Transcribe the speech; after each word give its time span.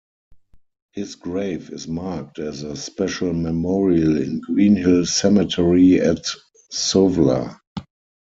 His 0.93 1.13
grave 1.13 1.69
is 1.69 1.87
marked 1.87 2.39
as 2.39 2.63
a 2.63 2.75
special 2.75 3.33
memorial 3.33 4.19
in 4.19 4.39
Green 4.39 4.75
Hill 4.75 5.05
Cemetery 5.05 6.01
at 6.01 6.25
Suvla. 6.73 7.59